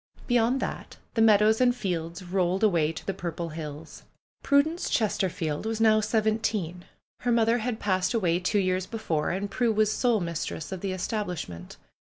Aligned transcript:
Beyond 0.25 0.59
that, 0.61 0.97
the 1.13 1.21
mead 1.21 1.43
ows 1.43 1.61
and 1.61 1.75
fields 1.75 2.23
rolled 2.23 2.63
away 2.63 2.91
to 2.91 3.05
the 3.05 3.13
purple 3.13 3.49
hills. 3.49 4.01
178 4.41 4.41
PRUE'S 4.41 4.87
GARDENER 4.89 4.89
Prudence 4.89 4.89
Chesterfield 5.59 5.65
was 5.67 5.79
now 5.79 5.99
seventeen. 6.01 6.85
Her 7.19 7.31
mother 7.31 7.59
had 7.59 7.79
passed 7.79 8.15
away 8.15 8.39
two 8.39 8.57
years 8.57 8.87
before, 8.87 9.29
and 9.29 9.51
Prue 9.51 9.71
was 9.71 9.91
sole 9.93 10.19
mistress 10.19 10.71
of 10.71 10.81
the 10.81 10.91
establishment. 10.91 11.77